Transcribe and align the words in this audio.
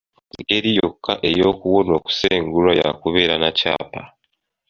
Engeri 0.37 0.69
yokka 0.79 1.13
ey'okuwona 1.29 1.91
okusengulwa 1.99 2.71
ya 2.79 2.89
kubeera 3.01 3.35
na 3.41 3.49
kyapa. 3.57 4.01